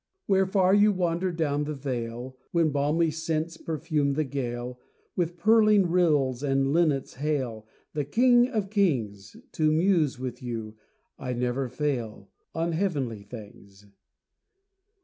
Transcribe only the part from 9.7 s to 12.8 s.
muse with you I never fail, On